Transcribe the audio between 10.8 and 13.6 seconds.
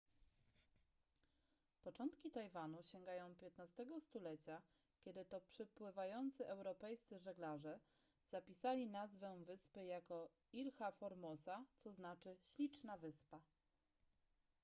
formosa co znaczy śliczna wyspa